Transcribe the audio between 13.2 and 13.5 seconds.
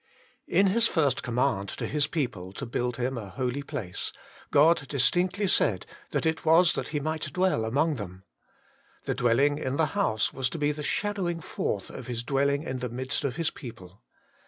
of